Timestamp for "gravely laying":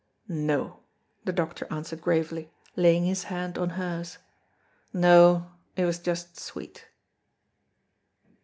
2.01-3.03